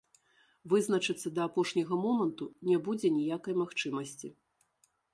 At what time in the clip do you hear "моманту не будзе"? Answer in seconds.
2.07-3.15